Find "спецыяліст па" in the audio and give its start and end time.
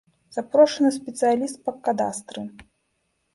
0.95-1.75